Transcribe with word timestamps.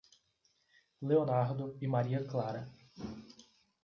Leonardo 1.03 1.75
e 1.79 1.85
Maria 1.87 2.25
Clara 2.25 2.67